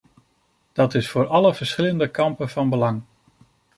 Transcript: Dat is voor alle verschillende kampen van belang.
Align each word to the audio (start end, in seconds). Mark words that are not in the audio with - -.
Dat 0.73 0.93
is 0.93 1.09
voor 1.09 1.27
alle 1.27 1.53
verschillende 1.53 2.07
kampen 2.11 2.49
van 2.49 2.69
belang. 2.69 3.03